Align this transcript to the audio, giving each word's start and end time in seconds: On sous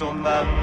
On 0.00 0.14
sous 0.14 0.57